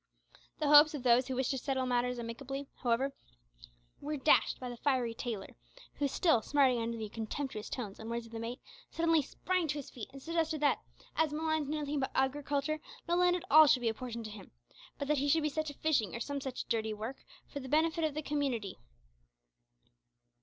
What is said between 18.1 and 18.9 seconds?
the community.